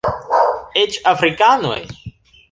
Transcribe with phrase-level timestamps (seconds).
[0.83, 1.77] Eĉ afrikanoj!